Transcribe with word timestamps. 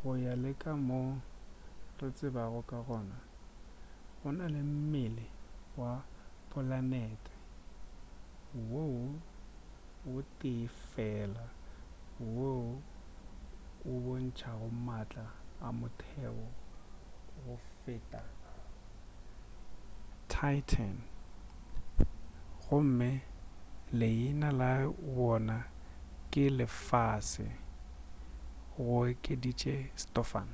go 0.00 0.10
ya 0.24 0.32
le 0.42 0.52
ka 0.62 0.72
mo 0.88 1.00
re 1.98 2.08
tsebago 2.16 2.60
ka 2.70 2.78
gona 2.88 3.18
go 4.18 4.28
na 4.38 4.46
le 4.54 4.60
mmele 4.70 5.26
wa 5.78 5.92
polanete 6.50 7.32
wo 10.12 10.16
tee 10.38 10.64
fela 10.90 11.44
wo 12.36 12.50
o 13.90 13.92
bontšago 14.04 14.68
maatla 14.86 15.26
a 15.66 15.68
motheo 15.78 16.46
go 17.40 17.52
feta 17.78 18.22
titan 20.32 20.96
gomme 22.62 23.10
leina 23.98 24.48
la 24.60 24.70
yona 24.84 25.58
ke 26.30 26.44
lefase 26.58 27.48
go 28.74 28.84
okeditše 29.02 29.76
stofan 30.02 30.48